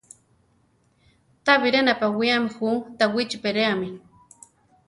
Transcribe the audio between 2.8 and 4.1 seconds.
Tawichi peréami.